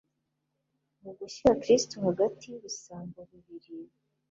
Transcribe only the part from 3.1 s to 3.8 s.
bibiri,